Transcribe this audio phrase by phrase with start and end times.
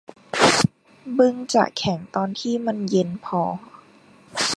[1.17, 3.41] บึงจะแข็งตอนที่มันเย็นพอ